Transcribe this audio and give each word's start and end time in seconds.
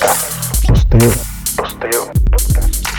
Пострел. 0.00 1.12
Пострел. 1.56 2.06
Подкаст. 2.30 2.97